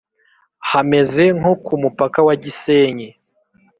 [0.69, 3.09] Hameze nko ku mupaka wa Gisenyi